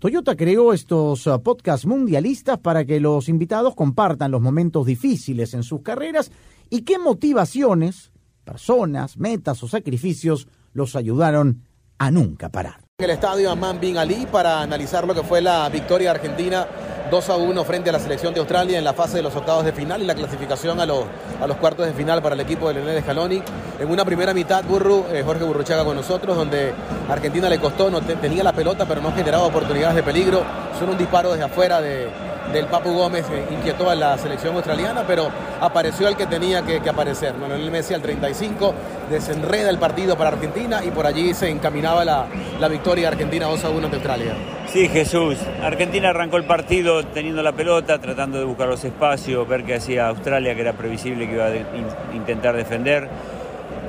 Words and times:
Toyota 0.00 0.34
creó 0.34 0.72
estos 0.72 1.26
uh, 1.26 1.42
podcasts 1.42 1.84
mundialistas 1.84 2.56
para 2.56 2.86
que 2.86 3.00
los 3.00 3.28
invitados 3.28 3.74
compartan 3.74 4.30
los 4.30 4.40
momentos 4.40 4.86
difíciles 4.86 5.52
en 5.52 5.62
sus 5.62 5.82
carreras 5.82 6.32
y 6.70 6.82
qué 6.82 6.98
motivaciones, 6.98 8.10
personas, 8.42 9.18
metas 9.18 9.62
o 9.62 9.68
sacrificios 9.68 10.48
los 10.72 10.96
ayudaron 10.96 11.64
a 11.98 12.10
nunca 12.10 12.48
parar. 12.48 12.80
En 12.98 13.04
el 13.04 13.10
estadio 13.10 13.50
Amman 13.50 13.78
Bin 13.78 13.98
Ali 13.98 14.26
para 14.32 14.62
analizar 14.62 15.06
lo 15.06 15.14
que 15.14 15.22
fue 15.22 15.42
la 15.42 15.68
victoria 15.68 16.12
argentina 16.12 16.66
2 17.10 17.28
a 17.28 17.36
1 17.36 17.64
frente 17.64 17.90
a 17.90 17.92
la 17.92 17.98
selección 17.98 18.32
de 18.32 18.40
Australia 18.40 18.78
en 18.78 18.84
la 18.84 18.92
fase 18.92 19.16
de 19.16 19.22
los 19.22 19.34
octavos 19.34 19.64
de 19.64 19.72
final 19.72 20.00
y 20.00 20.06
la 20.06 20.14
clasificación 20.14 20.80
a 20.80 20.86
los, 20.86 21.04
a 21.40 21.46
los 21.46 21.56
cuartos 21.56 21.86
de 21.86 21.92
final 21.92 22.22
para 22.22 22.34
el 22.34 22.40
equipo 22.40 22.68
de 22.68 22.74
Leonel 22.74 23.02
Scaloni. 23.02 23.42
En 23.80 23.90
una 23.90 24.04
primera 24.04 24.32
mitad, 24.32 24.62
Burru, 24.64 25.06
eh, 25.12 25.22
Jorge 25.24 25.44
Burruchaga 25.44 25.84
con 25.84 25.96
nosotros, 25.96 26.36
donde 26.36 26.72
Argentina 27.08 27.48
le 27.48 27.58
costó, 27.58 27.90
no 27.90 28.00
tenía 28.00 28.44
la 28.44 28.52
pelota, 28.52 28.86
pero 28.86 29.00
no 29.00 29.12
generaba 29.12 29.44
oportunidades 29.44 29.96
de 29.96 30.02
peligro. 30.02 30.42
Son 30.78 30.88
un 30.88 30.96
disparo 30.96 31.32
desde 31.32 31.44
afuera 31.44 31.80
de, 31.80 32.08
del 32.52 32.66
Papu 32.66 32.92
Gómez 32.92 33.24
eh, 33.30 33.46
inquietó 33.50 33.90
a 33.90 33.94
la 33.94 34.16
selección 34.18 34.54
australiana, 34.54 35.04
pero 35.06 35.28
apareció 35.60 36.08
el 36.08 36.16
que 36.16 36.26
tenía 36.26 36.62
que, 36.62 36.80
aparecer. 36.88 37.34
Manuel 37.34 37.70
Messi 37.70 37.94
al 37.94 38.02
35 38.02 38.74
desenreda 39.10 39.70
el 39.70 39.78
partido 39.78 40.16
para 40.16 40.30
Argentina 40.30 40.84
y 40.84 40.90
por 40.90 41.06
allí 41.06 41.34
se 41.34 41.48
encaminaba 41.48 42.04
la, 42.04 42.26
la 42.60 42.68
victoria 42.68 43.08
argentina 43.08 43.46
2 43.46 43.64
a 43.64 43.70
1 43.70 43.84
ante 43.84 43.96
Australia. 43.96 44.59
Sí, 44.72 44.88
Jesús. 44.88 45.36
Argentina 45.62 46.10
arrancó 46.10 46.36
el 46.36 46.44
partido 46.44 47.04
teniendo 47.04 47.42
la 47.42 47.52
pelota, 47.52 47.98
tratando 47.98 48.38
de 48.38 48.44
buscar 48.44 48.68
los 48.68 48.84
espacios, 48.84 49.48
ver 49.48 49.64
qué 49.64 49.74
hacía 49.74 50.06
Australia, 50.06 50.54
que 50.54 50.60
era 50.60 50.74
previsible 50.74 51.26
que 51.26 51.34
iba 51.34 51.46
a 51.46 52.14
intentar 52.14 52.54
defender, 52.54 53.08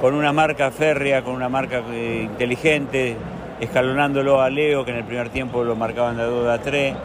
con 0.02 0.16
una 0.16 0.34
marca 0.34 0.72
férrea, 0.72 1.24
con 1.24 1.36
una 1.36 1.50
marca 1.50 1.84
eh, 1.92 2.22
inteligente, 2.24 3.16
escalonándolo 3.60 4.42
a 4.42 4.50
Leo, 4.50 4.84
que 4.84 4.90
en 4.90 4.98
el 4.98 5.04
primer 5.04 5.30
tiempo 5.30 5.64
lo 5.64 5.76
marcaban 5.76 6.18
de 6.18 6.24
2 6.24 6.48
a 6.50 6.58
3 6.60 6.96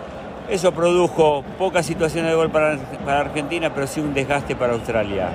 eso 0.48 0.70
produjo 0.70 1.42
pocas 1.58 1.84
situaciones 1.84 2.30
de 2.30 2.36
gol 2.36 2.50
para, 2.50 2.78
Argentina, 3.08 3.74
pero 3.74 3.88
sí 3.88 4.00
un 4.00 4.14
desgaste 4.14 4.54
para 4.54 4.74
Australia. 4.74 5.30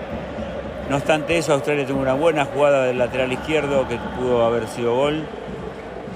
No 0.90 0.96
obstante 0.96 1.38
eso, 1.38 1.54
Australia 1.54 1.86
tuvo 1.86 2.00
una 2.00 2.14
buena 2.14 2.46
jugada 2.46 2.86
del 2.86 2.98
lateral 2.98 3.32
izquierdo 3.34 3.88
que 3.90 3.98
pudo 4.18 4.46
haber 4.46 4.68
sido 4.68 4.96
gol. 4.96 5.26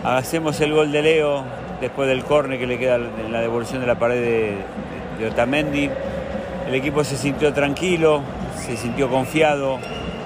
Hacemos 0.06 0.62
el 0.62 0.73
gol 0.73 0.94
de 0.94 1.02
Leo 1.02 1.44
después 1.81 2.08
del 2.08 2.23
córner 2.23 2.59
que 2.59 2.68
le 2.68 2.78
queda 2.78 2.95
en 2.95 3.31
la 3.31 3.42
devolución 3.42 3.81
de 3.81 3.88
la 3.88 3.95
pared 3.95 4.22
de, 4.22 4.58
de 5.20 5.28
Otamendi. 5.28 5.90
El 6.68 6.73
equipo 6.73 7.04
se 7.04 7.18
sintió 7.18 7.54
tranquilo, 7.54 8.22
se 8.66 8.76
sintió 8.78 9.09
confiado, 9.09 9.80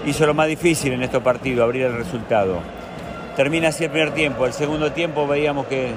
hizo 0.06 0.26
lo 0.26 0.34
más 0.34 0.48
difícil 0.48 0.94
en 0.94 1.04
estos 1.04 1.22
partidos, 1.22 1.64
abrir 1.64 1.84
el 1.84 1.96
resultado. 1.96 2.60
Termina 3.36 3.70
así 3.70 3.84
el 3.86 3.90
primer 3.90 4.12
tiempo. 4.12 4.46
El 4.46 4.54
segundo 4.54 4.92
tiempo 4.92 5.28
veíamos 5.28 5.68
que 5.68 5.92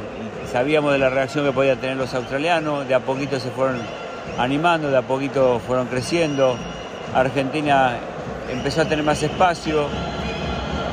sabíamos 0.50 0.92
de 0.92 0.98
la 0.98 1.11
reacción 1.11 1.45
que 1.45 1.53
podían 1.53 1.78
tener 1.78 1.97
los 1.97 2.12
australianos, 2.14 2.86
de 2.86 2.95
a 2.95 3.00
poquito 3.00 3.41
se 3.41 3.50
fueron 3.50 3.77
animando, 4.39 4.91
de 4.91 4.98
a 4.98 5.03
poquito 5.03 5.61
fueron 5.67 5.86
creciendo. 5.86 6.56
Argentina 7.14 7.97
empezó 8.50 8.83
a 8.83 8.84
tener 8.84 9.05
más 9.05 9.23
espacio, 9.23 9.86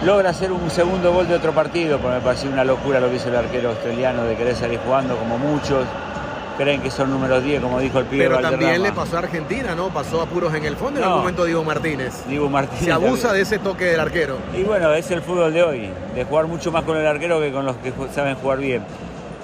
logra 0.05 0.29
hacer 0.29 0.51
un 0.51 0.69
segundo 0.69 1.13
gol 1.13 1.27
de 1.27 1.35
otro 1.35 1.51
partido, 1.51 1.99
porque 1.99 2.17
me 2.17 2.21
pareció 2.21 2.49
una 2.49 2.63
locura 2.63 2.99
lo 2.99 3.09
que 3.09 3.17
hizo 3.17 3.29
el 3.29 3.35
arquero 3.35 3.69
australiano 3.69 4.23
de 4.23 4.35
querer 4.35 4.55
salir 4.55 4.79
jugando 4.85 5.17
como 5.17 5.37
muchos. 5.37 5.85
Creen 6.57 6.81
que 6.81 6.91
son 6.91 7.09
números 7.09 7.41
10, 7.41 7.61
como 7.61 7.79
dijo 7.79 7.99
el 7.99 8.05
pibe 8.05 8.27
Pero 8.27 8.41
también 8.41 8.83
le 8.83 8.91
pasó 8.91 9.15
a 9.15 9.19
Argentina, 9.19 9.75
¿no? 9.75 9.89
Pasó 9.89 10.21
a 10.21 10.25
puros 10.25 10.53
en 10.53 10.65
el 10.65 10.75
fondo 10.75 10.99
en 10.99 11.05
algún 11.05 11.19
momento 11.19 11.45
Diego 11.45 11.63
Martínez. 11.63 12.25
Diego 12.27 12.49
Martínez. 12.49 12.83
Se 12.83 12.91
abusa 12.91 13.31
de 13.31 13.41
ese 13.41 13.59
toque 13.59 13.85
del 13.85 13.99
arquero. 14.01 14.35
Y 14.53 14.63
bueno, 14.63 14.93
es 14.93 15.09
el 15.09 15.21
fútbol 15.21 15.53
de 15.53 15.63
hoy, 15.63 15.89
de 16.13 16.25
jugar 16.25 16.47
mucho 16.47 16.69
más 16.69 16.83
con 16.83 16.97
el 16.97 17.07
arquero 17.07 17.39
que 17.39 17.53
con 17.53 17.65
los 17.65 17.77
que 17.77 17.93
saben 18.13 18.35
jugar 18.35 18.57
bien 18.57 18.83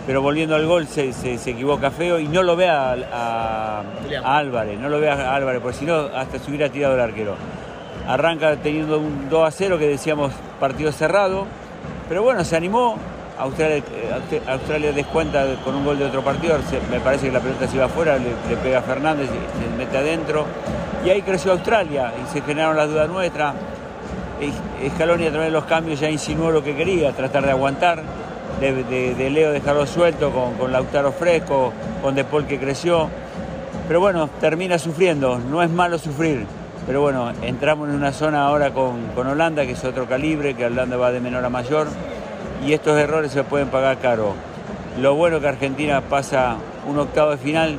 pero 0.05 0.21
volviendo 0.21 0.55
al 0.55 0.65
gol 0.67 0.87
se, 0.87 1.09
equivoca 1.49 1.89
feo 1.89 2.19
y 2.19 2.27
no 2.27 2.43
lo 2.43 2.55
ve 2.55 2.69
a, 2.69 3.81
Álvarez, 4.23 4.79
no 4.79 4.89
lo 4.89 4.99
ve 4.99 5.09
a 5.09 5.33
Álvarez, 5.33 5.61
porque 5.61 5.77
si 5.77 5.85
no 5.85 6.09
hasta 6.15 6.37
se 6.37 6.49
hubiera 6.49 6.69
tirado 6.69 6.93
el 6.95 7.01
arquero. 7.01 7.35
Arranca 8.07 8.55
teniendo 8.57 8.99
un 8.99 9.29
2 9.29 9.47
a 9.47 9.51
0 9.51 9.77
que 9.77 9.87
decíamos 9.87 10.31
partido 10.59 10.91
cerrado, 10.91 11.45
pero 12.07 12.21
bueno, 12.23 12.43
se 12.43 12.55
animó, 12.55 12.97
Australia, 13.39 13.77
eh, 13.77 14.41
Australia 14.47 14.91
descuenta 14.91 15.45
con 15.63 15.75
un 15.75 15.85
gol 15.85 15.97
de 15.97 16.05
otro 16.05 16.23
partido, 16.23 16.57
me 16.91 16.99
parece 16.99 17.27
que 17.27 17.31
la 17.33 17.39
pelota 17.39 17.67
se 17.67 17.75
iba 17.75 17.85
afuera, 17.85 18.17
le, 18.17 18.55
pega 18.57 18.79
a 18.79 18.81
Fernández, 18.81 19.27
y 19.29 19.63
se 19.63 19.77
mete 19.77 19.97
adentro, 19.97 20.45
y 21.03 21.09
ahí 21.09 21.21
creció 21.21 21.53
Australia 21.53 22.13
y 22.23 22.31
se 22.31 22.41
generaron 22.41 22.77
las 22.77 22.89
dudas 22.89 23.09
nuestras. 23.09 23.55
Scaloni 24.95 25.27
a 25.27 25.31
través 25.31 25.47
de 25.47 25.53
los 25.53 25.63
cambios 25.63 25.99
ya 25.99 26.09
insinuó 26.09 26.51
lo 26.51 26.63
que 26.63 26.75
quería, 26.75 27.13
tratar 27.13 27.45
de 27.45 27.51
aguantar 27.51 28.03
de, 28.59 29.29
Leo 29.29 29.51
dejarlo 29.51 29.85
suelto, 29.85 30.31
con, 30.31 30.71
Lautaro 30.71 31.11
fresco, 31.11 31.73
con 32.01 32.15
De 32.15 32.23
Paul 32.23 32.45
que 32.45 32.59
creció. 32.59 33.09
Pero 33.87 33.99
bueno, 33.99 34.29
termina 34.39 34.79
sufriendo, 34.79 35.37
no 35.37 35.61
es 35.61 35.69
malo 35.69 35.97
sufrir. 35.97 36.45
Pero 36.85 37.01
bueno, 37.01 37.31
entramos 37.41 37.89
en 37.89 37.95
una 37.95 38.11
zona 38.11 38.45
ahora 38.45 38.71
con, 38.71 39.07
con 39.15 39.27
Holanda, 39.27 39.65
que 39.65 39.71
es 39.71 39.83
otro 39.83 40.07
calibre, 40.07 40.53
que 40.53 40.65
Holanda 40.65 40.97
va 40.97 41.11
de 41.11 41.19
menor 41.19 41.43
a 41.43 41.49
mayor, 41.49 41.87
y 42.65 42.73
estos 42.73 42.97
errores 42.97 43.31
se 43.31 43.43
pueden 43.43 43.69
pagar 43.69 43.97
caro. 43.99 44.33
Lo 44.99 45.15
bueno 45.15 45.39
que 45.39 45.47
Argentina 45.47 46.01
pasa 46.01 46.57
un 46.87 46.99
octavo 46.99 47.31
de 47.31 47.37
final, 47.37 47.77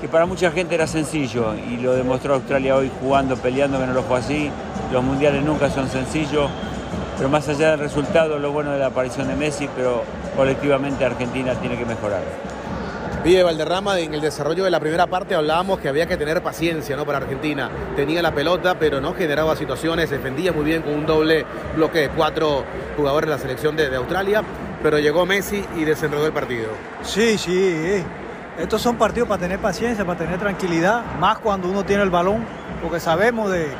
que 0.00 0.08
para 0.08 0.26
mucha 0.26 0.50
gente 0.50 0.74
era 0.74 0.86
sencillo, 0.86 1.54
y 1.54 1.78
lo 1.78 1.94
demostró 1.94 2.34
Australia 2.34 2.76
hoy 2.76 2.90
jugando, 3.00 3.36
peleando, 3.36 3.78
que 3.78 3.86
no 3.86 3.94
lo 3.94 4.02
fue 4.02 4.18
así. 4.18 4.50
Los 4.92 5.02
mundiales 5.02 5.42
nunca 5.42 5.70
son 5.70 5.88
sencillos 5.88 6.50
pero 7.16 7.28
más 7.28 7.48
allá 7.48 7.70
del 7.70 7.80
resultado, 7.80 8.38
lo 8.38 8.50
bueno 8.50 8.72
de 8.72 8.78
la 8.78 8.86
aparición 8.86 9.28
de 9.28 9.36
Messi, 9.36 9.68
pero 9.76 10.02
colectivamente 10.36 11.04
Argentina 11.04 11.54
tiene 11.54 11.78
que 11.78 11.84
mejorar. 11.84 12.22
Pide 13.24 13.42
Valderrama, 13.42 13.98
en 14.00 14.12
el 14.12 14.20
desarrollo 14.20 14.64
de 14.64 14.70
la 14.70 14.80
primera 14.80 15.06
parte 15.06 15.34
hablábamos 15.34 15.78
que 15.78 15.88
había 15.88 16.06
que 16.06 16.18
tener 16.18 16.42
paciencia 16.42 16.94
¿no? 16.94 17.06
para 17.06 17.16
Argentina. 17.16 17.70
Tenía 17.96 18.20
la 18.20 18.34
pelota, 18.34 18.78
pero 18.78 19.00
no 19.00 19.14
generaba 19.14 19.56
situaciones, 19.56 20.10
defendía 20.10 20.52
muy 20.52 20.66
bien 20.66 20.82
con 20.82 20.92
un 20.92 21.06
doble 21.06 21.46
bloque 21.74 22.00
de 22.00 22.08
cuatro 22.10 22.64
jugadores 22.98 23.30
de 23.30 23.34
la 23.36 23.40
selección 23.40 23.76
de, 23.76 23.96
Australia, 23.96 24.42
pero 24.82 24.98
llegó 24.98 25.24
Messi 25.24 25.64
y 25.74 25.84
desenredó 25.84 26.26
el 26.26 26.34
partido. 26.34 26.68
Sí, 27.02 27.38
sí, 27.38 28.04
estos 28.58 28.82
son 28.82 28.96
partidos 28.96 29.26
para 29.26 29.40
tener 29.40 29.58
paciencia, 29.58 30.04
para 30.04 30.18
tener 30.18 30.38
tranquilidad, 30.38 31.02
más 31.18 31.38
cuando 31.38 31.70
uno 31.70 31.82
tiene 31.82 32.02
el 32.02 32.10
balón, 32.10 32.44
porque 32.82 33.00
sabemos 33.00 33.50
de 33.50 33.70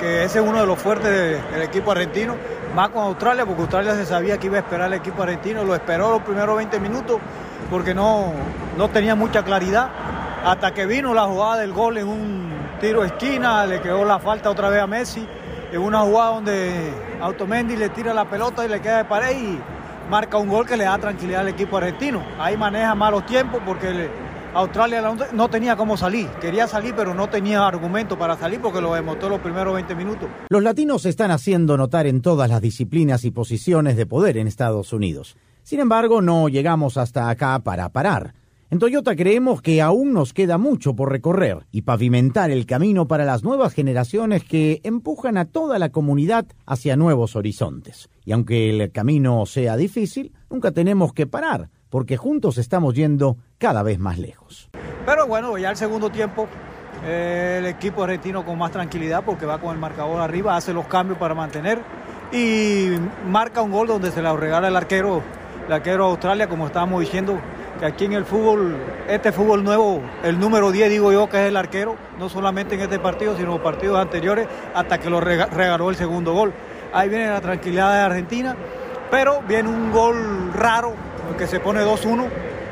que, 0.00 0.24
ese 0.24 0.38
es 0.38 0.48
uno 0.48 0.60
de 0.60 0.66
los 0.66 0.78
fuertes 0.78 1.42
del 1.52 1.60
equipo 1.60 1.92
argentino 1.92 2.36
más 2.74 2.88
con 2.88 3.02
Australia, 3.02 3.44
porque 3.44 3.60
Australia 3.60 3.94
se 3.96 4.06
sabía 4.06 4.38
que 4.38 4.46
iba 4.46 4.56
a 4.56 4.60
esperar 4.60 4.86
el 4.88 4.94
equipo 4.94 5.22
argentino, 5.22 5.62
lo 5.62 5.74
esperó 5.74 6.10
los 6.10 6.22
primeros 6.22 6.56
20 6.56 6.80
minutos 6.80 7.18
porque 7.74 7.92
no, 7.92 8.32
no 8.78 8.88
tenía 8.88 9.16
mucha 9.16 9.42
claridad, 9.42 9.90
hasta 10.44 10.72
que 10.72 10.86
vino 10.86 11.12
la 11.12 11.24
jugada 11.24 11.56
del 11.56 11.72
gol 11.72 11.98
en 11.98 12.06
un 12.06 12.48
tiro 12.80 13.00
de 13.00 13.08
esquina, 13.08 13.66
le 13.66 13.80
quedó 13.80 14.04
la 14.04 14.20
falta 14.20 14.48
otra 14.48 14.68
vez 14.68 14.80
a 14.80 14.86
Messi, 14.86 15.26
en 15.72 15.80
una 15.80 16.02
jugada 16.02 16.34
donde 16.34 16.92
Automendi 17.20 17.74
le 17.74 17.88
tira 17.88 18.14
la 18.14 18.30
pelota 18.30 18.64
y 18.64 18.68
le 18.68 18.80
queda 18.80 18.98
de 18.98 19.06
pared 19.06 19.36
y 19.36 19.58
marca 20.08 20.38
un 20.38 20.50
gol 20.50 20.64
que 20.64 20.76
le 20.76 20.84
da 20.84 20.96
tranquilidad 20.98 21.40
al 21.40 21.48
equipo 21.48 21.76
argentino. 21.76 22.22
Ahí 22.38 22.56
maneja 22.56 22.94
malos 22.94 23.26
tiempos 23.26 23.60
porque 23.66 24.08
Australia 24.54 25.02
no 25.32 25.50
tenía 25.50 25.74
cómo 25.74 25.96
salir. 25.96 26.28
Quería 26.40 26.68
salir, 26.68 26.94
pero 26.94 27.12
no 27.12 27.28
tenía 27.28 27.66
argumento 27.66 28.16
para 28.16 28.36
salir 28.36 28.60
porque 28.60 28.80
lo 28.80 28.94
demostró 28.94 29.28
los 29.28 29.40
primeros 29.40 29.74
20 29.74 29.96
minutos. 29.96 30.28
Los 30.48 30.62
latinos 30.62 31.02
se 31.02 31.08
están 31.08 31.32
haciendo 31.32 31.76
notar 31.76 32.06
en 32.06 32.22
todas 32.22 32.48
las 32.48 32.62
disciplinas 32.62 33.24
y 33.24 33.32
posiciones 33.32 33.96
de 33.96 34.06
poder 34.06 34.36
en 34.36 34.46
Estados 34.46 34.92
Unidos. 34.92 35.36
Sin 35.64 35.80
embargo, 35.80 36.20
no 36.20 36.48
llegamos 36.48 36.96
hasta 36.98 37.28
acá 37.28 37.58
para 37.58 37.88
parar. 37.88 38.34
En 38.70 38.78
Toyota 38.78 39.16
creemos 39.16 39.62
que 39.62 39.80
aún 39.80 40.12
nos 40.12 40.32
queda 40.32 40.58
mucho 40.58 40.94
por 40.94 41.10
recorrer 41.10 41.66
y 41.72 41.82
pavimentar 41.82 42.50
el 42.50 42.66
camino 42.66 43.08
para 43.08 43.24
las 43.24 43.44
nuevas 43.44 43.72
generaciones 43.72 44.44
que 44.44 44.80
empujan 44.84 45.38
a 45.38 45.46
toda 45.46 45.78
la 45.78 45.88
comunidad 45.88 46.44
hacia 46.66 46.96
nuevos 46.96 47.34
horizontes. 47.34 48.10
Y 48.26 48.32
aunque 48.32 48.68
el 48.70 48.92
camino 48.92 49.46
sea 49.46 49.76
difícil, 49.76 50.32
nunca 50.50 50.72
tenemos 50.72 51.14
que 51.14 51.26
parar 51.26 51.70
porque 51.88 52.16
juntos 52.18 52.58
estamos 52.58 52.94
yendo 52.94 53.38
cada 53.56 53.82
vez 53.82 53.98
más 53.98 54.18
lejos. 54.18 54.68
Pero 55.06 55.26
bueno, 55.26 55.56
ya 55.56 55.70
el 55.70 55.76
segundo 55.76 56.10
tiempo 56.10 56.46
eh, 57.06 57.56
el 57.60 57.66
equipo 57.66 58.02
argentino 58.04 58.44
con 58.44 58.58
más 58.58 58.70
tranquilidad 58.70 59.24
porque 59.24 59.46
va 59.46 59.58
con 59.58 59.72
el 59.72 59.80
marcador 59.80 60.20
arriba, 60.20 60.56
hace 60.56 60.74
los 60.74 60.86
cambios 60.86 61.18
para 61.18 61.34
mantener 61.34 61.78
y 62.32 62.88
marca 63.28 63.62
un 63.62 63.70
gol 63.70 63.86
donde 63.86 64.10
se 64.10 64.20
la 64.20 64.34
regala 64.34 64.68
el 64.68 64.76
arquero, 64.76 65.22
el 65.66 65.72
arquero 65.72 66.04
Australia, 66.06 66.48
como 66.48 66.66
estábamos 66.66 67.00
diciendo, 67.00 67.38
que 67.78 67.86
aquí 67.86 68.04
en 68.04 68.12
el 68.12 68.24
fútbol, 68.24 68.76
este 69.08 69.32
fútbol 69.32 69.64
nuevo, 69.64 70.00
el 70.22 70.38
número 70.38 70.70
10 70.70 70.90
digo 70.90 71.12
yo 71.12 71.28
que 71.28 71.42
es 71.42 71.48
el 71.48 71.56
arquero, 71.56 71.96
no 72.18 72.28
solamente 72.28 72.74
en 72.74 72.82
este 72.82 72.98
partido, 72.98 73.36
sino 73.36 73.56
en 73.56 73.62
partidos 73.62 73.98
anteriores, 73.98 74.46
hasta 74.74 74.98
que 74.98 75.10
lo 75.10 75.20
regaló 75.20 75.90
el 75.90 75.96
segundo 75.96 76.32
gol. 76.32 76.52
Ahí 76.92 77.08
viene 77.08 77.28
la 77.28 77.40
tranquilidad 77.40 77.92
de 77.94 78.00
Argentina, 78.00 78.54
pero 79.10 79.42
viene 79.42 79.68
un 79.68 79.90
gol 79.90 80.52
raro, 80.52 80.94
que 81.38 81.46
se 81.46 81.58
pone 81.58 81.80
2-1, 81.82 82.26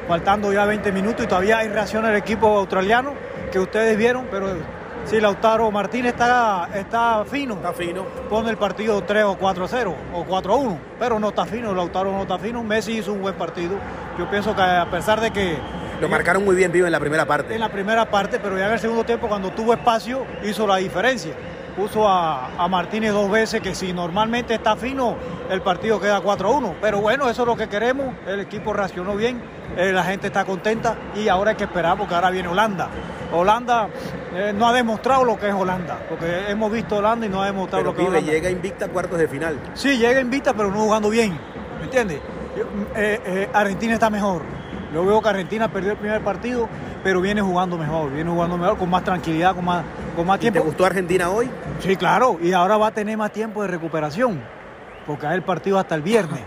faltando 0.07 0.53
ya 0.53 0.65
20 0.65 0.93
minutos 0.93 1.25
y 1.25 1.29
todavía 1.29 1.59
hay 1.59 1.69
reacción 1.69 2.05
del 2.05 2.17
equipo 2.17 2.47
australiano 2.59 3.15
que 3.51 3.59
ustedes 3.59 3.97
vieron, 3.97 4.27
pero 4.31 4.49
si 5.05 5.21
Lautaro 5.21 5.71
Martínez 5.71 6.13
está, 6.13 6.69
está 6.75 7.25
fino, 7.25 7.55
está 7.55 7.73
fino, 7.73 8.05
pone 8.29 8.51
el 8.51 8.57
partido 8.57 9.03
3 9.03 9.25
o 9.25 9.39
4-0 9.39 9.95
o 10.15 10.25
4-1, 10.25 10.79
pero 10.99 11.19
no 11.19 11.29
está 11.29 11.45
fino, 11.45 11.75
Lautaro 11.75 12.13
no 12.13 12.23
está 12.23 12.39
fino, 12.39 12.63
Messi 12.63 12.99
hizo 12.99 13.13
un 13.13 13.23
buen 13.23 13.35
partido. 13.35 13.75
Yo 14.19 14.29
pienso 14.31 14.55
que 14.55 14.63
a 14.63 14.89
pesar 14.91 15.21
de 15.21 15.31
que... 15.31 15.59
Lo 16.01 16.09
marcaron 16.09 16.45
muy 16.45 16.57
bien 16.57 16.73
vivo 16.73 16.87
en 16.87 16.93
la 16.93 17.01
primera 17.01 17.27
parte. 17.27 17.55
En 17.55 17.61
la 17.61 17.69
primera 17.69 18.11
parte, 18.11 18.39
pero 18.41 18.59
ya 18.59 18.67
en 18.67 18.73
el 18.73 18.79
segundo 18.81 19.05
tiempo 19.05 19.29
cuando 19.29 19.51
tuvo 19.51 19.73
espacio 19.73 20.25
hizo 20.45 20.67
la 20.67 20.77
diferencia. 20.77 21.33
Puso 21.77 22.07
a, 22.07 22.51
a 22.59 22.69
Martínez 22.69 23.13
dos 23.13 23.31
veces 23.31 23.61
que 23.61 23.75
si 23.75 23.93
normalmente 23.93 24.55
está 24.55 24.77
fino, 24.77 25.17
el 25.49 25.63
partido 25.63 26.01
queda 26.01 26.23
4-1. 26.23 26.75
Pero 26.81 27.01
bueno, 27.01 27.31
eso 27.31 27.43
es 27.43 27.49
lo 27.49 27.57
que 27.57 27.69
queremos, 27.69 28.15
el 28.27 28.41
equipo 28.41 28.73
reaccionó 28.73 29.15
bien, 29.15 29.41
eh, 29.77 29.93
la 29.93 30.05
gente 30.05 30.27
está 30.27 30.45
contenta 30.45 30.97
y 31.15 31.29
ahora 31.29 31.53
hay 31.53 31.57
que 31.57 31.65
esperar 31.65 31.97
porque 31.97 32.15
ahora 32.15 32.31
viene 32.31 32.49
Holanda. 32.49 32.89
Holanda 33.33 33.89
eh, 34.35 34.53
no 34.55 34.69
ha 34.69 34.73
demostrado 34.73 35.25
lo 35.25 35.39
que 35.39 35.49
es 35.49 35.55
Holanda, 35.55 35.99
porque 36.09 36.51
hemos 36.51 36.71
visto 36.71 36.97
Holanda 36.97 37.27
y 37.27 37.29
no 37.29 37.43
ha 37.43 37.47
demostrado 37.47 37.85
lo 37.85 37.95
que 37.95 38.03
es 38.03 38.09
Holanda. 38.09 38.31
llega 38.31 38.51
invicta 38.51 38.87
a 38.87 38.89
cuartos 38.89 39.19
de 39.19 39.29
final. 39.29 39.59
Sí, 39.75 39.97
llega 39.97 40.21
invicta, 40.21 40.53
pero 40.53 40.71
no 40.71 40.81
jugando 40.81 41.09
bien, 41.09 41.39
¿me 41.79 41.85
entiendes? 41.85 42.21
Eh, 42.95 43.49
Argentina 43.53 43.95
está 43.95 44.11
mejor. 44.11 44.43
Yo 44.93 45.07
veo 45.07 45.23
que 45.23 45.29
Argentina 45.31 45.73
perdió 45.73 45.93
el 45.93 45.97
primer 45.97 46.23
partido, 46.23 46.69
pero 47.03 47.23
viene 47.23 47.41
jugando 47.41 47.79
mejor, 47.79 48.13
viene 48.13 48.31
jugando 48.31 48.59
mejor, 48.59 48.77
con 48.77 48.91
más 48.91 49.03
tranquilidad, 49.03 49.55
con 49.55 49.65
más, 49.65 49.83
con 50.15 50.27
más 50.27 50.39
tiempo. 50.39 50.61
¿Te 50.61 50.67
gustó 50.67 50.85
Argentina 50.85 51.31
hoy? 51.31 51.49
Sí, 51.79 51.97
claro, 51.97 52.39
y 52.43 52.53
ahora 52.53 52.77
va 52.77 52.89
a 52.89 52.91
tener 52.91 53.17
más 53.17 53.33
tiempo 53.33 53.63
de 53.63 53.69
recuperación, 53.69 54.43
porque 55.07 55.27
hay 55.27 55.37
el 55.37 55.43
partido 55.43 55.79
hasta 55.79 55.95
el 55.95 56.03
viernes. 56.03 56.43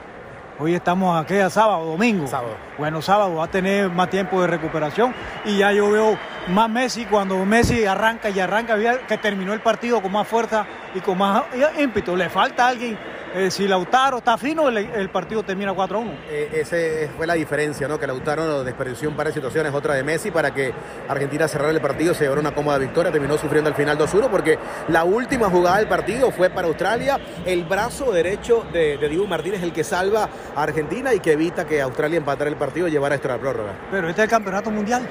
Hoy 0.58 0.74
estamos 0.74 1.22
aquí 1.22 1.36
a 1.36 1.50
sábado, 1.50 1.86
domingo. 1.86 2.26
Sábado. 2.28 2.56
Bueno, 2.78 3.02
sábado 3.02 3.36
va 3.36 3.44
a 3.44 3.48
tener 3.52 3.90
más 3.90 4.10
tiempo 4.10 4.40
de 4.40 4.48
recuperación 4.48 5.14
y 5.44 5.58
ya 5.58 5.74
yo 5.74 5.92
veo 5.92 6.18
más 6.48 6.70
Messi 6.70 7.06
cuando 7.06 7.44
Messi 7.44 7.86
arranca 7.86 8.30
y 8.30 8.40
arranca, 8.40 8.78
que 9.06 9.18
terminó 9.18 9.52
el 9.52 9.60
partido 9.60 10.02
con 10.02 10.14
más 10.14 10.26
fuerza 10.26 10.66
y 10.94 11.02
con 11.02 11.18
más 11.18 11.44
ímpetu. 11.78 12.16
Le 12.16 12.30
falta 12.30 12.70
alguien 12.70 12.98
eh, 13.36 13.52
si 13.52 13.68
Lautaro 13.68 14.20
está 14.20 14.38
fino, 14.38 14.70
el, 14.70 15.10
partido 15.10 15.44
termina 15.44 15.74
4-1. 15.74 16.12
Eh, 16.30 16.50
esa 16.54 16.78
fue 17.16 17.28
la 17.28 17.34
diferencia, 17.34 17.88
¿no? 17.88 18.00
Que 18.00 18.08
Lautaro 18.08 18.64
desperdició 18.64 19.10
un 19.10 19.16
par 19.16 19.28
de 19.28 19.34
situaciones, 19.34 19.74
otra 19.74 19.94
de 19.94 20.04
Messi, 20.04 20.32
para 20.32 20.54
que 20.54 20.74
Argentina 21.08 21.48
cerrara 21.48 21.72
el 21.72 21.82
partido, 21.82 22.14
se 22.14 22.24
llevara 22.24 22.42
una 22.42 22.54
cómoda 22.54 22.78
victoria, 22.78 23.12
terminó 23.12 23.38
sufriendo 23.38 23.70
al 23.70 23.76
final 23.76 23.98
2-1, 23.98 24.30
porque 24.30 24.58
la 24.88 25.04
última 25.04 25.50
jugada 25.50 25.78
del 25.78 25.88
partido 25.88 26.32
fue 26.32 26.50
para 26.50 26.68
Australia, 26.68 27.20
el 27.46 27.66
brazo 27.66 28.12
derecho 28.12 28.66
de, 28.72 28.98
de 28.98 29.10
Dibu 29.10 29.28
Martínez, 29.28 29.62
el 29.62 29.74
que 29.74 29.84
salva 29.84 30.30
a 30.56 30.64
Argentina 30.64 31.14
y 31.14 31.20
que 31.20 31.34
evita 31.34 31.66
que 31.66 31.82
Australia 31.82 32.18
empatara 32.18 32.50
el 32.50 32.56
partido 32.56 32.88
y 32.88 32.92
llevara 32.92 33.16
esto 33.16 33.28
a 33.28 33.34
la 33.34 33.38
prórroga. 33.38 33.74
Pero 33.92 34.10
este 34.10 34.22
es 34.22 34.26
el 34.26 34.30
campeonato 34.30 34.72
mundial. 34.72 35.08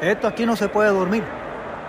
Esto 0.00 0.26
aquí 0.26 0.46
no 0.46 0.56
se 0.56 0.68
puede 0.68 0.88
dormir. 0.88 1.39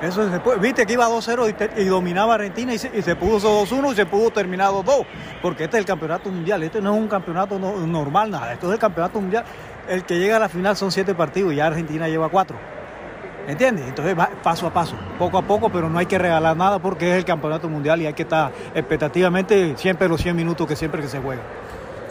Eso 0.02 0.30
se 0.30 0.60
Viste 0.60 0.86
que 0.86 0.94
iba 0.94 1.08
2-0 1.08 1.72
y, 1.78 1.86
dominaba 1.86 2.36
Argentina 2.36 2.74
y 2.74 2.78
se, 2.80 2.92
y 2.98 3.02
se 3.02 3.16
pudo 3.16 3.40
2-1 3.40 3.94
y 3.94 3.96
se 3.96 4.06
pudo 4.06 4.32
terminar 4.32 4.70
2-2. 4.72 5.06
Porque 5.42 5.66
este 5.66 5.78
es 5.78 5.82
el 5.82 5.86
campeonato 5.86 6.30
mundial. 6.30 6.64
Este 6.64 6.82
no 6.82 6.94
es 6.96 7.00
un 7.00 7.08
campeonato 7.08 7.60
normal, 7.60 8.32
nada. 8.32 8.54
Esto 8.54 8.68
es 8.68 8.74
el 8.74 8.80
campeonato 8.80 9.22
mundial. 9.22 9.44
El 9.88 10.04
que 10.04 10.18
llega 10.18 10.38
a 10.38 10.40
la 10.40 10.50
final 10.50 10.76
son 10.76 10.92
7 10.92 11.14
partidos 11.14 11.54
y 11.54 11.58
ya 11.58 11.68
Argentina 11.68 12.08
lleva 12.08 12.30
4. 12.30 12.58
¿Entiendes? 13.48 13.88
Entonces 13.88 14.18
va 14.18 14.30
paso 14.44 14.68
a 14.68 14.74
paso, 14.74 14.96
poco 15.18 15.38
a 15.38 15.42
poco, 15.42 15.70
pero 15.70 15.90
no 15.90 15.98
hay 15.98 16.06
que 16.06 16.18
regalar 16.18 16.56
nada 16.56 16.80
porque 16.80 17.12
es 17.12 17.18
el 17.18 17.26
campeonato 17.26 17.68
mundial 17.70 18.02
y 18.02 18.06
hay 18.06 18.14
que 18.14 18.24
estar 18.24 18.52
expectativamente 18.74 19.76
siempre 19.78 20.08
los 20.08 20.22
100 20.22 20.36
minutos 20.36 20.68
que 20.68 20.76
siempre 20.76 21.02
que 21.02 21.08
se 21.08 21.20
juega. 21.20 21.42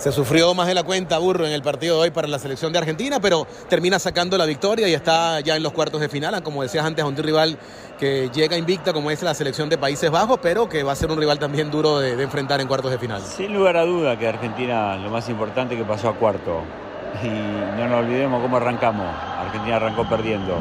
Se 0.01 0.13
sufrió 0.13 0.55
más 0.55 0.67
de 0.67 0.73
la 0.73 0.83
cuenta 0.83 1.19
Burro 1.19 1.47
en 1.47 1.53
el 1.53 1.61
partido 1.61 1.97
de 1.97 2.03
hoy 2.05 2.11
para 2.11 2.27
la 2.27 2.39
selección 2.39 2.73
de 2.73 2.79
Argentina, 2.79 3.21
pero 3.21 3.47
termina 3.69 3.99
sacando 3.99 4.39
la 4.39 4.47
victoria 4.47 4.89
y 4.89 4.95
está 4.95 5.41
ya 5.41 5.57
en 5.57 5.63
los 5.63 5.75
cuartos 5.75 6.01
de 6.01 6.09
final, 6.09 6.43
como 6.43 6.63
decías 6.63 6.87
antes, 6.87 7.05
a 7.05 7.07
un 7.07 7.15
rival 7.15 7.59
que 7.99 8.31
llega 8.33 8.57
invicta 8.57 8.95
como 8.95 9.11
es 9.11 9.23
la 9.23 9.35
selección 9.35 9.69
de 9.69 9.77
Países 9.77 10.11
Bajos, 10.11 10.39
pero 10.41 10.71
que 10.71 10.83
va 10.85 10.93
a 10.93 10.97
ser 10.97 11.11
un 11.11 11.19
rival 11.19 11.39
también 11.39 11.71
duro 11.71 11.99
de, 11.99 12.13
enfrentar 12.23 12.63
en 12.63 12.67
cuartos 12.67 12.91
de 12.91 12.97
final. 12.97 13.21
Sin 13.21 13.53
lugar 13.53 13.77
a 13.77 13.85
duda 13.85 14.19
que 14.19 14.27
Argentina 14.27 14.97
lo 14.97 15.11
más 15.11 15.29
importante 15.29 15.77
que 15.77 15.85
pasó 15.85 16.09
a 16.09 16.15
cuarto. 16.15 16.63
Y 17.23 17.29
no 17.29 17.87
nos 17.87 17.99
olvidemos 17.99 18.41
cómo 18.41 18.57
arrancamos. 18.57 19.07
Argentina 19.39 19.77
arrancó 19.77 20.09
perdiendo. 20.09 20.61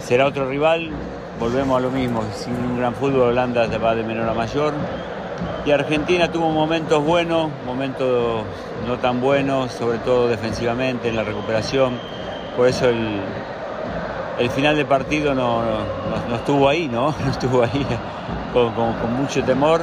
Será 0.00 0.26
otro 0.26 0.48
rival, 0.48 0.90
volvemos 1.38 1.78
a 1.78 1.80
lo 1.80 1.92
mismo. 1.92 2.24
Sin 2.34 2.52
un 2.52 2.78
gran 2.80 2.96
fútbol, 2.96 3.28
Holanda 3.28 3.68
va 3.78 3.94
de 3.94 4.02
menor 4.02 4.28
a 4.28 4.34
mayor 4.34 4.74
y 5.64 5.70
Argentina 5.70 6.30
tuvo 6.30 6.50
momentos 6.50 7.04
buenos, 7.04 7.48
momentos 7.64 8.42
no 8.86 8.98
tan 8.98 9.20
buenos, 9.20 9.70
sobre 9.72 9.98
todo 9.98 10.28
defensivamente 10.28 11.08
en 11.08 11.16
la 11.16 11.22
recuperación. 11.22 11.98
Por 12.56 12.66
eso 12.66 12.88
el, 12.88 14.50
final 14.50 14.74
del 14.74 14.86
partido 14.86 15.34
no, 15.34 15.62
estuvo 16.34 16.68
ahí, 16.68 16.88
¿no? 16.88 17.14
No 17.24 17.30
estuvo 17.30 17.62
ahí 17.62 17.86
con, 18.52 19.16
mucho 19.16 19.44
temor. 19.44 19.82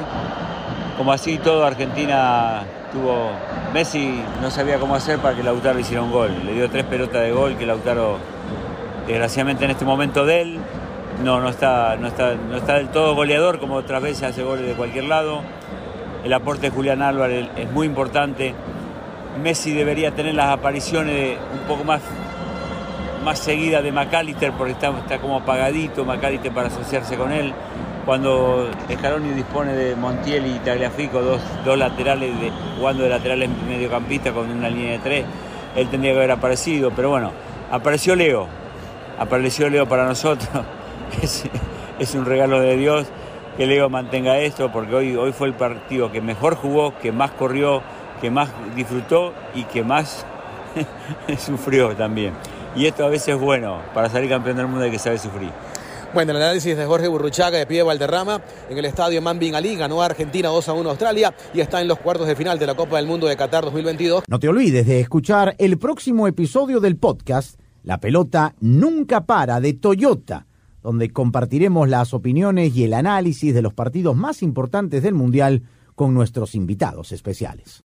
Como 0.97 1.13
así 1.13 1.37
todo, 1.37 1.65
Argentina 1.65 2.63
tuvo. 2.91 3.29
Messi 3.73 4.21
no 4.41 4.51
sabía 4.51 4.79
cómo 4.79 4.95
hacer 4.95 5.19
para 5.19 5.35
que 5.35 5.43
Lautaro 5.43 5.79
hiciera 5.79 6.01
un 6.01 6.11
gol. 6.11 6.31
Le 6.45 6.53
dio 6.53 6.69
tres 6.69 6.83
pelotas 6.83 7.21
de 7.21 7.31
gol 7.31 7.55
que 7.55 7.65
Lautaro, 7.65 8.17
desgraciadamente 9.07 9.63
en 9.63 9.71
este 9.71 9.85
momento 9.85 10.25
de 10.25 10.41
él, 10.41 10.59
no, 11.23 11.41
no, 11.41 11.49
está, 11.49 11.97
no, 11.97 12.07
está, 12.07 12.35
no 12.35 12.57
está 12.57 12.75
del 12.75 12.89
todo 12.89 13.13
goleador 13.15 13.59
como 13.59 13.75
otras 13.75 14.01
veces 14.01 14.23
hace 14.23 14.43
goles 14.43 14.65
de 14.65 14.73
cualquier 14.73 15.05
lado. 15.05 15.41
El 16.23 16.33
aporte 16.33 16.69
de 16.69 16.75
Julián 16.75 17.01
Álvarez 17.01 17.47
es 17.57 17.71
muy 17.71 17.87
importante. 17.87 18.53
Messi 19.41 19.73
debería 19.73 20.11
tener 20.11 20.35
las 20.35 20.47
apariciones 20.47 21.37
un 21.53 21.67
poco 21.67 21.83
más, 21.83 22.01
más 23.23 23.39
seguidas 23.39 23.83
de 23.83 23.91
McAllister 23.91 24.51
porque 24.53 24.73
está, 24.73 24.89
está 24.97 25.19
como 25.19 25.37
apagadito 25.37 26.05
McAllister 26.05 26.51
para 26.51 26.67
asociarse 26.67 27.15
con 27.15 27.31
él. 27.31 27.53
Cuando 28.05 28.69
Scaloni 28.91 29.31
dispone 29.31 29.73
de 29.73 29.95
Montiel 29.95 30.47
y 30.47 30.59
Tagliafico, 30.59 31.21
dos, 31.21 31.41
dos 31.63 31.77
laterales 31.77 32.31
jugando 32.77 33.03
de 33.03 33.09
laterales 33.09 33.49
mediocampista 33.67 34.31
con 34.31 34.49
una 34.49 34.69
línea 34.69 34.93
de 34.93 34.99
tres, 34.99 35.25
él 35.75 35.89
tendría 35.89 36.13
que 36.13 36.17
haber 36.17 36.31
aparecido. 36.31 36.91
Pero 36.91 37.09
bueno, 37.09 37.31
apareció 37.71 38.15
Leo. 38.15 38.47
Apareció 39.19 39.69
Leo 39.69 39.87
para 39.87 40.05
nosotros. 40.05 40.49
es, 41.21 41.43
es 41.99 42.15
un 42.15 42.25
regalo 42.25 42.59
de 42.59 42.77
Dios 42.77 43.07
que 43.57 43.67
Leo 43.67 43.89
mantenga 43.89 44.39
esto, 44.39 44.71
porque 44.71 44.95
hoy, 44.95 45.15
hoy 45.15 45.33
fue 45.33 45.47
el 45.47 45.53
partido 45.53 46.11
que 46.11 46.21
mejor 46.21 46.55
jugó, 46.55 46.97
que 46.99 47.11
más 47.11 47.31
corrió, 47.31 47.83
que 48.21 48.31
más 48.31 48.49
disfrutó 48.75 49.33
y 49.53 49.63
que 49.65 49.83
más 49.83 50.25
sufrió 51.37 51.95
también. 51.95 52.33
Y 52.75 52.85
esto 52.85 53.03
a 53.03 53.09
veces 53.09 53.35
es 53.35 53.39
bueno, 53.39 53.81
para 53.93 54.09
salir 54.09 54.29
campeón 54.29 54.57
del 54.57 54.67
mundo 54.67 54.85
hay 54.85 54.91
que 54.91 54.99
saber 54.99 55.19
sufrir. 55.19 55.51
Bueno, 56.13 56.31
el 56.31 56.37
análisis 56.37 56.75
de 56.75 56.85
Jorge 56.85 57.07
Burruchaga 57.07 57.57
de 57.57 57.67
Pie 57.67 57.83
Valderrama 57.83 58.41
en 58.69 58.77
el 58.77 58.85
estadio 58.85 59.21
Manbin 59.21 59.53
Ali, 59.53 59.75
ganó 59.75 60.01
a 60.01 60.05
Argentina 60.05 60.49
2 60.49 60.69
a 60.69 60.73
1 60.73 60.89
a 60.89 60.91
Australia 60.91 61.33
y 61.53 61.59
está 61.59 61.81
en 61.81 61.87
los 61.87 61.99
cuartos 61.99 62.27
de 62.27 62.35
final 62.35 62.57
de 62.57 62.65
la 62.65 62.75
Copa 62.75 62.95
del 62.95 63.05
Mundo 63.05 63.27
de 63.27 63.35
Qatar 63.35 63.63
2022. 63.65 64.23
No 64.27 64.39
te 64.39 64.47
olvides 64.47 64.87
de 64.87 65.01
escuchar 65.01 65.55
el 65.59 65.77
próximo 65.77 66.27
episodio 66.27 66.79
del 66.79 66.97
podcast 66.97 67.59
La 67.83 67.99
pelota 67.99 68.55
nunca 68.59 69.25
para 69.25 69.59
de 69.59 69.73
Toyota 69.73 70.47
donde 70.81 71.11
compartiremos 71.11 71.89
las 71.89 72.13
opiniones 72.13 72.75
y 72.75 72.83
el 72.83 72.93
análisis 72.93 73.53
de 73.53 73.61
los 73.61 73.73
partidos 73.73 74.15
más 74.15 74.41
importantes 74.41 75.03
del 75.03 75.13
Mundial 75.13 75.63
con 75.95 76.13
nuestros 76.13 76.55
invitados 76.55 77.11
especiales. 77.11 77.77